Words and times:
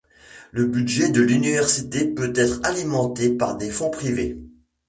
Le 0.51 0.65
budget 0.65 1.11
de 1.11 1.21
l'université 1.21 2.07
peut 2.07 2.33
être 2.35 2.59
alimenté 2.63 3.29
par 3.31 3.55
des 3.55 3.69
fonds 3.69 3.91
privés. 3.91 4.35